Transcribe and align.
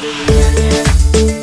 Música 0.00 1.37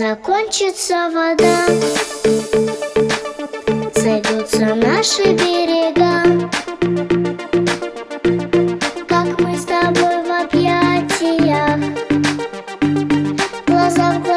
закончится 0.00 1.10
вода, 1.12 1.66
сойдутся 3.94 4.74
наши 4.74 5.34
берега. 5.34 6.48
Как 9.06 9.38
мы 9.40 9.58
с 9.58 9.66
тобой 9.66 10.24
в 10.24 10.44
объятиях, 10.46 11.78
глаза 13.66 14.12
в 14.12 14.22
глаза. 14.22 14.29